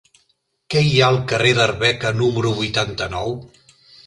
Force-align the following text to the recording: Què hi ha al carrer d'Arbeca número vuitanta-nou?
Què 0.73 0.79
hi 0.85 0.95
ha 1.01 1.09
al 1.13 1.19
carrer 1.31 1.51
d'Arbeca 1.59 2.15
número 2.23 2.55
vuitanta-nou? 2.63 3.39